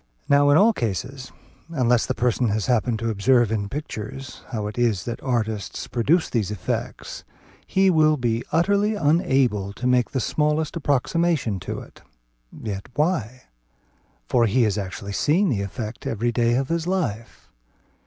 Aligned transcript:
Now 0.27 0.49
in 0.49 0.57
all 0.57 0.73
cases, 0.73 1.31
unless 1.69 2.07
the 2.07 2.15
person 2.15 2.47
has 2.47 2.65
happened 2.65 2.97
to 2.97 3.11
observe 3.11 3.51
in 3.51 3.69
pictures 3.69 4.41
how 4.49 4.65
it 4.65 4.75
is 4.79 5.05
that 5.05 5.21
artists 5.21 5.85
produce 5.87 6.27
these 6.27 6.49
effects, 6.49 7.23
he 7.67 7.91
will 7.91 8.17
be 8.17 8.43
utterly 8.51 8.95
unable 8.95 9.73
to 9.73 9.85
make 9.85 10.09
the 10.09 10.19
smallest 10.19 10.75
approximation 10.75 11.59
to 11.59 11.81
it. 11.81 12.01
Yet 12.51 12.89
why? 12.95 13.43
For 14.25 14.47
he 14.47 14.63
has 14.63 14.75
actually 14.75 15.13
seen 15.13 15.49
the 15.49 15.61
effect 15.61 16.07
every 16.07 16.31
day 16.31 16.55
of 16.55 16.69
his 16.69 16.87
life. 16.87 17.51